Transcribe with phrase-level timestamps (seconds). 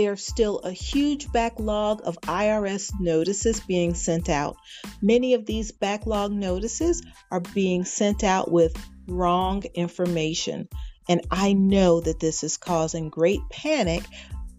[0.00, 4.56] There's still a huge backlog of IRS notices being sent out.
[5.02, 8.74] Many of these backlog notices are being sent out with
[9.06, 10.70] wrong information.
[11.06, 14.02] And I know that this is causing great panic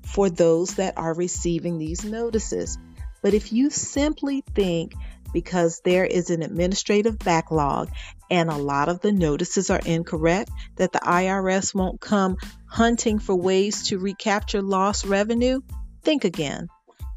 [0.05, 2.77] for those that are receiving these notices.
[3.23, 4.93] But if you simply think
[5.33, 7.89] because there is an administrative backlog
[8.29, 13.35] and a lot of the notices are incorrect, that the IRS won't come hunting for
[13.35, 15.61] ways to recapture lost revenue,
[16.01, 16.69] think again.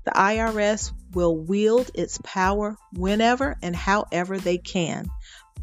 [0.04, 5.06] The IRS will wield its power whenever and however they can,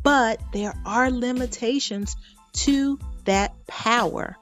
[0.02, 2.16] but there are limitations
[2.54, 4.38] to that power.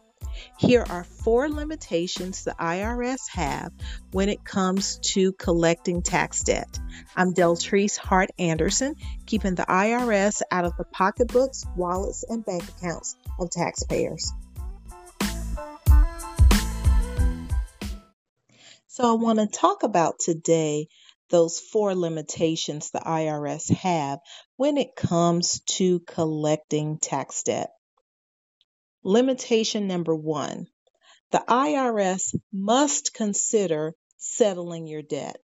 [0.58, 3.72] Here are four limitations the IRS have
[4.12, 6.80] when it comes to collecting tax debt.
[7.16, 13.16] I'm Deltrice Hart Anderson, keeping the IRS out of the pocketbooks, wallets, and bank accounts
[13.40, 14.32] of taxpayers.
[18.88, 20.88] So, I want to talk about today
[21.30, 24.20] those four limitations the IRS have
[24.58, 27.70] when it comes to collecting tax debt.
[29.04, 30.68] Limitation number one
[31.32, 35.38] the IRS must consider settling your debt.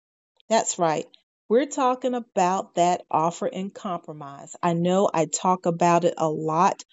[0.50, 1.06] That's right.
[1.48, 4.56] We're talking about that offer in compromise.
[4.64, 6.84] I know I talk about it a lot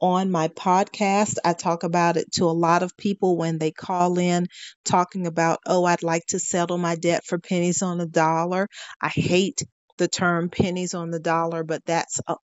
[0.00, 1.36] on my podcast.
[1.44, 4.46] I talk about it to a lot of people when they call in
[4.84, 8.66] talking about, oh, I'd like to settle my debt for pennies on the dollar.
[9.00, 9.62] I hate
[9.98, 12.36] the term pennies on the dollar, but that's a,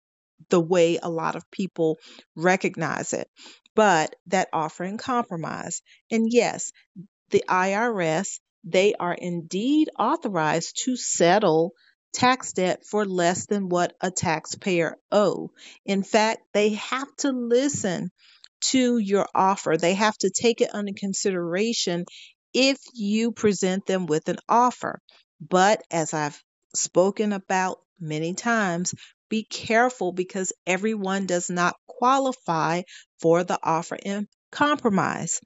[0.51, 1.99] the way a lot of people
[2.37, 3.27] recognize it
[3.77, 5.83] but that offer in compromise.
[6.11, 6.73] And yes,
[7.31, 11.73] the IRS, they are indeed authorized to settle
[12.13, 15.51] tax debt for less than what a taxpayer owe.
[15.85, 18.11] In fact, they have to listen
[18.71, 19.77] to your offer.
[19.77, 22.07] They have to take it under consideration
[22.55, 25.01] if you present them with an offer.
[25.41, 26.42] But as I've
[26.75, 28.95] spoken about many times,
[29.29, 32.83] be careful because everyone does not qualify
[33.20, 35.41] for the offer in compromise.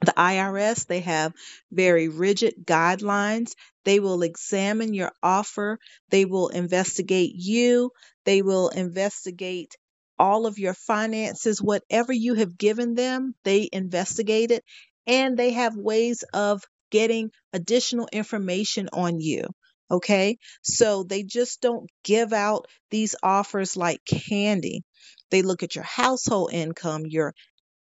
[0.00, 1.34] The IRS, they have
[1.70, 3.52] very rigid guidelines.
[3.84, 5.78] They will examine your offer.
[6.08, 7.90] They will investigate you.
[8.24, 9.76] They will investigate
[10.18, 11.60] all of your finances.
[11.60, 14.64] Whatever you have given them, they investigate it.
[15.06, 19.44] And they have ways of getting additional information on you.
[19.90, 20.38] Okay.
[20.62, 24.82] So they just don't give out these offers like candy.
[25.30, 27.34] They look at your household income, your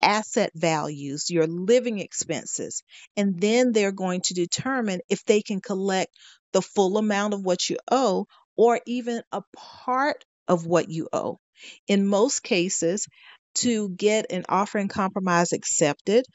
[0.01, 2.84] asset values, your living expenses,
[3.16, 6.12] and then they're going to determine if they can collect
[6.53, 8.25] the full amount of what you owe
[8.56, 11.40] or even a part of what you owe.
[11.88, 13.07] In most cases,
[13.56, 16.25] to get an offer in compromise accepted,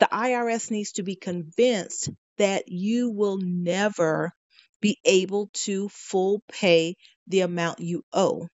[0.00, 4.32] the IRS needs to be convinced that you will never
[4.80, 6.96] be able to full pay
[7.26, 8.48] the amount you owe.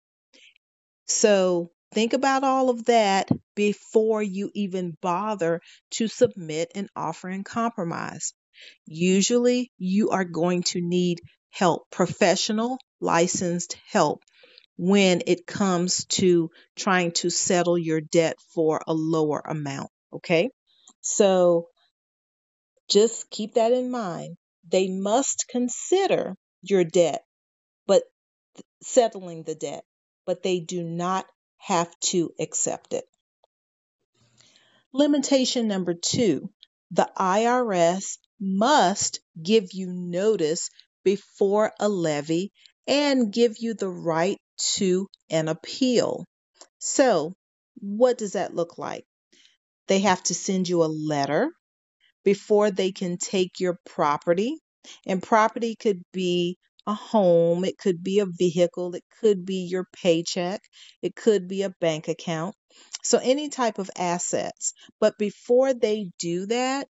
[1.08, 5.62] So think about all of that before you even bother
[5.92, 8.34] to submit an offer in compromise.
[8.86, 14.24] Usually, you are going to need help, professional, licensed help,
[14.78, 19.90] when it comes to trying to settle your debt for a lower amount.
[20.14, 20.50] Okay.
[21.02, 21.68] So
[22.90, 24.38] just keep that in mind
[24.68, 27.24] they must consider your debt,
[27.88, 28.04] but
[28.82, 29.84] settling the debt,
[30.26, 31.26] but they do not
[31.58, 33.06] have to accept it.
[34.94, 36.50] Limitation number two
[36.94, 40.70] the IRS must give you notice
[41.04, 42.52] before a levy
[42.86, 44.38] and give you the right
[44.76, 46.26] to an appeal.
[46.80, 47.34] So,
[47.76, 49.06] what does that look like?
[49.88, 51.52] They have to send you a letter
[52.24, 54.58] before they can take your property.
[55.06, 59.86] And property could be a home, it could be a vehicle, it could be your
[59.94, 60.62] paycheck,
[61.04, 62.56] it could be a bank account.
[63.04, 64.74] So, any type of assets.
[65.00, 66.88] But before they do that,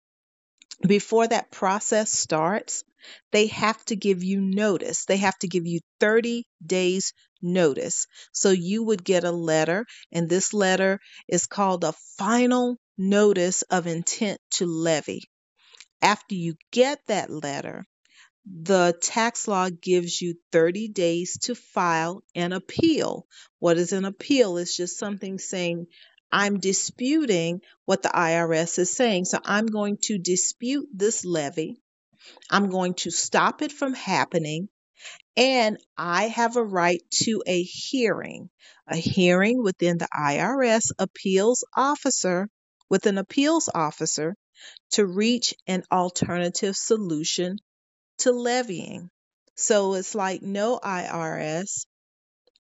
[0.86, 2.84] before that process starts,
[3.32, 5.06] they have to give you notice.
[5.06, 8.08] They have to give you 30 days notice.
[8.32, 13.88] So you would get a letter, and this letter is called a final notice of
[13.88, 15.24] intent to levy.
[16.02, 17.86] After you get that letter,
[18.46, 23.26] the tax law gives you 30 days to file an appeal.
[23.60, 24.58] What is an appeal?
[24.58, 25.88] It's just something saying,
[26.32, 29.26] I'm disputing what the IRS is saying.
[29.26, 31.82] So I'm going to dispute this levy.
[32.50, 34.70] I'm going to stop it from happening.
[35.38, 38.50] And I have a right to a hearing,
[38.88, 42.50] a hearing within the IRS appeals officer
[42.90, 44.36] with an appeals officer
[44.92, 47.58] to reach an alternative solution
[48.20, 49.10] to levying.
[49.56, 51.86] So it's like, no, IRS,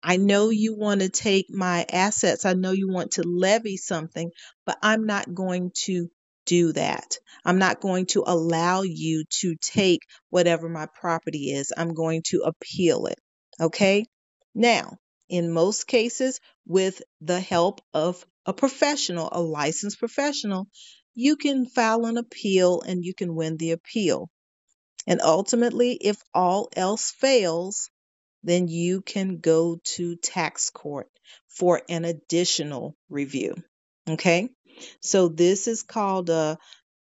[0.03, 2.45] I know you want to take my assets.
[2.45, 4.31] I know you want to levy something,
[4.65, 6.09] but I'm not going to
[6.45, 7.17] do that.
[7.45, 11.71] I'm not going to allow you to take whatever my property is.
[11.75, 13.19] I'm going to appeal it.
[13.61, 14.05] Okay.
[14.53, 14.97] Now,
[15.33, 20.68] in most cases, with the help of a professional, a licensed professional,
[21.15, 24.30] you can file an appeal and you can win the appeal.
[25.07, 27.89] And ultimately, if all else fails,
[28.44, 31.09] then you can go to tax court
[31.47, 33.56] for an additional review.
[34.07, 34.50] Okay.
[35.01, 36.59] So this is called a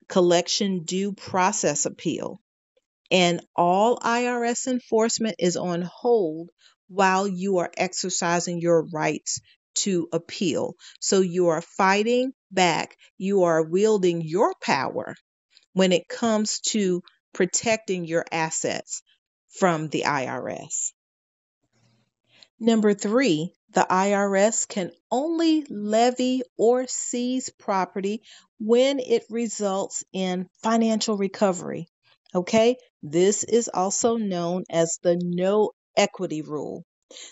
[0.07, 2.39] collection due process appeal.
[3.11, 6.49] And all IRS enforcement is on hold
[6.87, 9.39] while you are exercising your rights
[9.75, 10.75] to appeal.
[10.99, 15.15] So you are fighting back, you are wielding your power
[15.73, 17.01] when it comes to
[17.33, 19.01] protecting your assets
[19.49, 20.93] from the IRS.
[22.59, 28.21] Number three, the IRS can only levy or seize property
[28.57, 31.87] when it results in financial recovery.
[32.33, 36.85] Okay, this is also known as the no equity rule.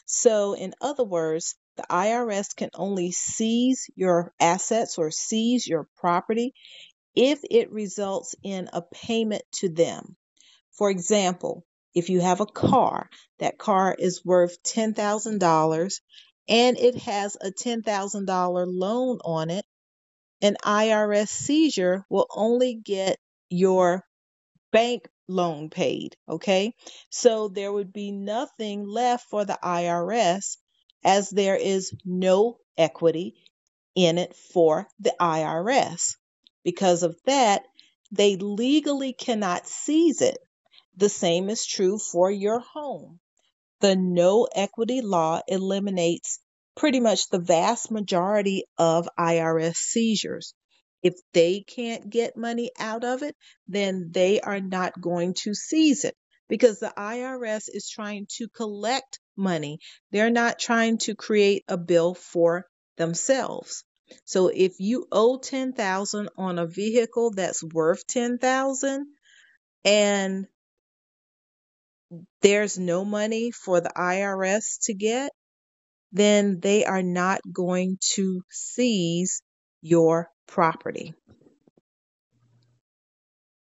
[0.06, 6.54] So, in other words, the IRS can only seize your assets or seize your property
[7.16, 10.16] if it results in a payment to them.
[10.72, 16.02] For example, if you have a car, that car is worth $10,000
[16.48, 19.66] and it has a $10,000 loan on it,
[20.42, 23.18] an IRS seizure will only get
[23.50, 24.04] your
[24.72, 26.16] bank loan paid.
[26.28, 26.74] Okay.
[27.10, 30.58] So there would be nothing left for the IRS
[31.04, 33.36] as there is no equity
[33.96, 36.16] in it for the IRS.
[36.64, 37.64] Because of that,
[38.12, 40.38] they legally cannot seize it.
[40.96, 43.20] The same is true for your home.
[43.80, 46.40] The no equity law eliminates
[46.76, 50.54] pretty much the vast majority of IRS seizures.
[51.04, 53.36] If they can't get money out of it,
[53.68, 56.16] then they are not going to seize it
[56.48, 59.80] because the IRS is trying to collect money.
[60.12, 62.66] They're not trying to create a bill for
[62.98, 63.84] themselves.
[64.26, 69.08] So if you owe 10,000 on a vehicle that's worth 10,000
[69.84, 70.46] and
[72.42, 75.32] there's no money for the IRS to get,
[76.12, 79.42] then they are not going to seize
[79.82, 81.14] your property.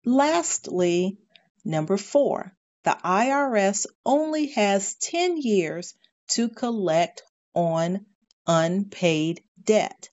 [0.05, 1.17] Lastly,
[1.63, 5.93] number four, the IRS only has 10 years
[6.31, 8.05] to collect on
[8.45, 10.09] unpaid debt.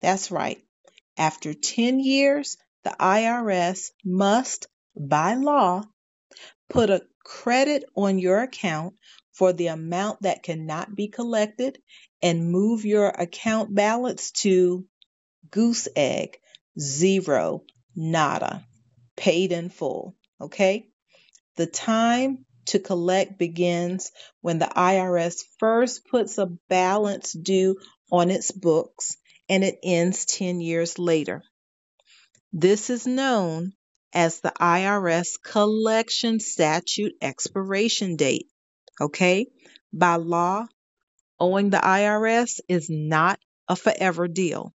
[0.00, 0.58] That's right.
[1.16, 4.66] After 10 years, the IRS must,
[4.96, 5.82] by law,
[6.68, 8.94] put a credit on your account
[9.32, 11.78] for the amount that cannot be collected
[12.22, 14.84] and move your account balance to
[15.50, 16.38] goose egg,
[16.78, 17.62] zero,
[17.94, 18.66] nada,
[19.16, 20.16] paid in full.
[20.40, 20.88] Okay?
[21.56, 24.10] The time to collect begins
[24.40, 27.76] when the IRS first puts a balance due
[28.12, 29.16] on its books
[29.48, 31.42] and it ends 10 years later.
[32.52, 33.72] This is known
[34.12, 38.46] as the IRS collection statute expiration date.
[39.00, 39.46] Okay?
[39.92, 40.66] By law,
[41.40, 44.74] owing the IRS is not a forever deal.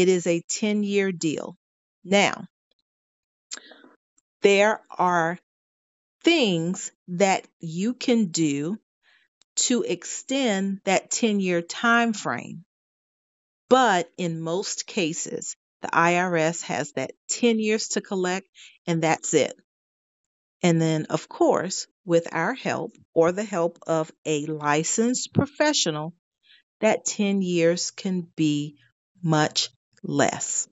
[0.00, 1.58] It is a 10 year deal.
[2.04, 2.46] Now,
[4.40, 5.38] there are
[6.24, 8.78] things that you can do
[9.56, 12.64] to extend that 10 year time frame.
[13.68, 18.48] But in most cases, the IRS has that 10 years to collect
[18.86, 19.54] and that's it.
[20.62, 26.14] And then, of course, with our help or the help of a licensed professional,
[26.80, 28.78] that 10 years can be
[29.22, 29.68] much
[30.02, 30.68] less.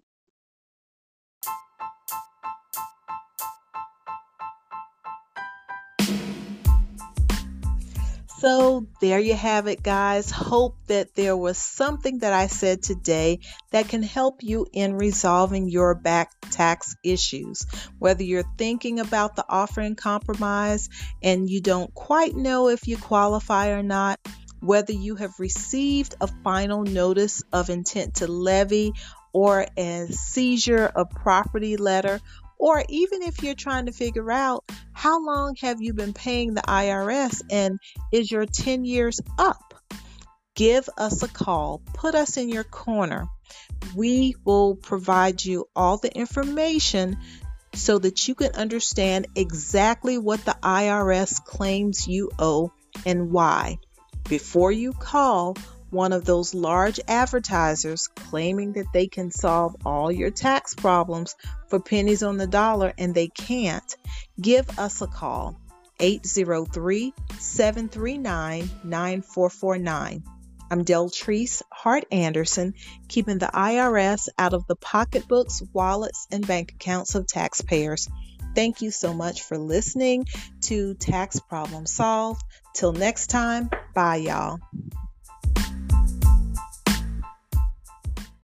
[8.39, 10.31] So, there you have it, guys.
[10.31, 13.41] Hope that there was something that I said today
[13.73, 17.67] that can help you in resolving your back tax issues.
[17.99, 20.89] Whether you're thinking about the offer in compromise
[21.21, 24.21] and you don't quite know if you qualify or not,
[24.61, 28.93] whether you have received a final notice of intent to levy
[29.33, 32.21] or a seizure of property letter,
[32.59, 36.63] or even if you're trying to figure out how long have you been paying the
[36.63, 37.79] IRS and
[38.13, 39.75] is your 10 years up?
[40.57, 43.29] Give us a call, put us in your corner.
[43.95, 47.17] we will provide you all the information
[47.75, 52.73] so that you can understand exactly what the IRS claims you owe
[53.07, 53.79] and why.
[54.29, 55.57] Before you call
[55.91, 61.35] one of those large advertisers claiming that they can solve all your tax problems
[61.69, 63.97] for pennies on the dollar and they can't,
[64.41, 65.57] give us a call
[66.01, 70.23] 803 739 9449.
[70.71, 72.75] I'm Deltrice Hart Anderson,
[73.09, 78.09] keeping the IRS out of the pocketbooks, wallets, and bank accounts of taxpayers.
[78.55, 80.27] Thank you so much for listening
[80.63, 82.43] to Tax Problem Solved.
[82.75, 84.59] Till next time, bye, y'all.